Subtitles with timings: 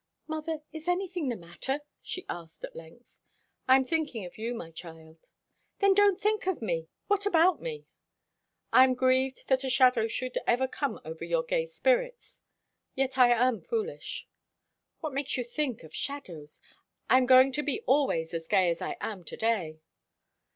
[0.25, 3.17] "Mother, is anything the matter?" she asked at length.
[3.67, 5.27] "I am thinking of you, my child."
[5.77, 6.87] "Then don't think of me!
[7.05, 7.85] What about me?"
[8.73, 12.41] "I am grieved that a shadow should ever come over your gay spirits.
[12.95, 14.27] Yet I am foolish."
[15.01, 16.59] "What makes you think of shadows?
[17.07, 19.81] I am going to be always as gay as I am to day."